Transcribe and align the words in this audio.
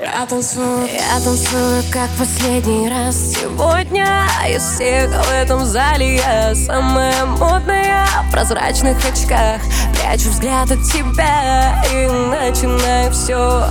Я 0.00 0.26
танцую, 0.26 0.86
я 0.86 1.20
танцую, 1.24 1.82
как 1.90 2.08
последний 2.10 2.88
раз. 2.88 3.16
Сегодня 3.32 4.26
из 4.48 4.62
всех 4.62 5.10
в 5.10 5.30
этом 5.30 5.64
зале 5.64 6.16
я 6.16 6.54
Самая 6.54 7.24
модная 7.24 8.06
в 8.28 8.30
прозрачных 8.30 8.96
очках. 9.04 9.60
Прячу 9.94 10.30
взгляд 10.30 10.70
от 10.70 10.82
тебя 10.84 11.82
и 11.92 12.06
начинаю 12.06 13.12
все 13.12 13.64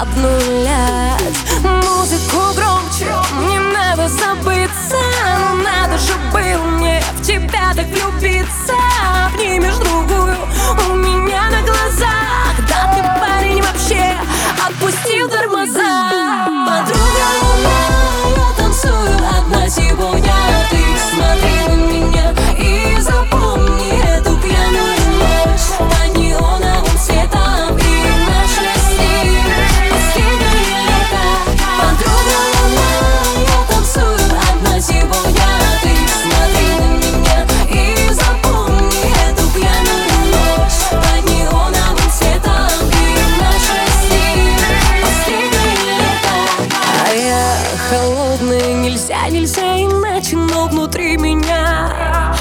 обнулять. 0.00 1.38
Музыку 1.62 2.52
громче, 2.56 3.06
мне 3.34 3.60
надо 3.60 4.08
забыться. 4.08 4.96
Но 5.38 5.54
надо 5.62 5.98
же 5.98 6.14
было 6.32 6.64
мне 6.64 7.00
в 7.14 7.22
тебя 7.22 7.72
так 7.76 7.86
влюбиться 7.86 8.89
нельзя, 49.30 49.76
иначе, 49.76 50.36
но 50.36 50.66
внутри 50.66 51.16
меня 51.16 52.34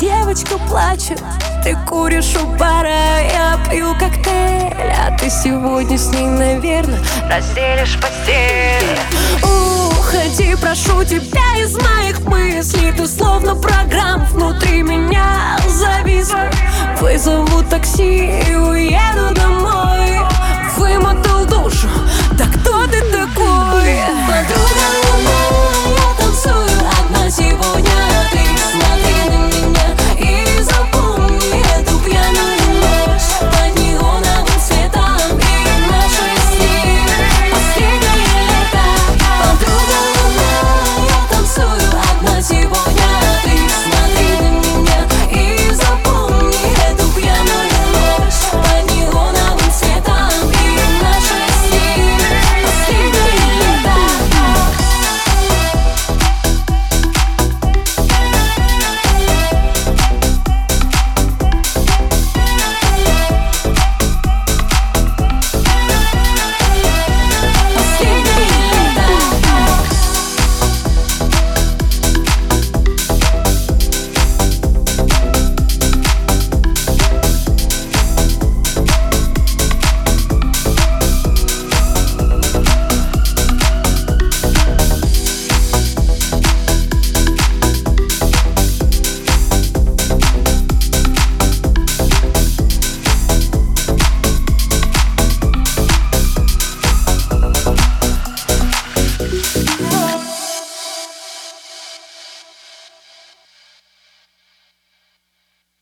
Девочка 0.00 0.58
плачет, 0.68 1.22
ты 1.62 1.76
куришь 1.88 2.36
у 2.36 2.46
бара, 2.58 3.20
я 3.32 3.58
пью 3.70 3.94
коктейль 3.94 4.92
А 4.92 5.16
ты 5.18 5.30
сегодня 5.30 5.98
с 5.98 6.08
ней, 6.12 6.26
наверное, 6.26 7.00
разделишь 7.30 7.98
постель. 8.00 8.98
Уходи, 9.42 10.54
прошу 10.60 11.04
тебя 11.04 11.56
из 11.58 11.74
моих 11.76 12.20
мыслей 12.20 12.92
Ты 12.92 13.06
словно 13.06 13.54
программ 13.54 14.24
внутри 14.26 14.82
меня 14.82 15.58
зависла. 15.68 16.50
Вызову 17.00 17.62
такси 17.64 18.30
и 18.48 18.54
уеду 18.54 19.03